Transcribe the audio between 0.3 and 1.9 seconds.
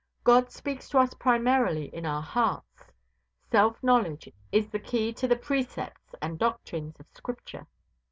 speaks to us primarily